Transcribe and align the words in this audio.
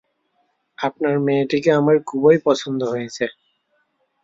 আপনার 0.77 1.15
মেয়েটিকে 1.19 1.69
আমার 1.71 1.97
খুবই 2.03 2.37
পছন্দ 2.45 2.81
হয়েছে। 2.83 3.25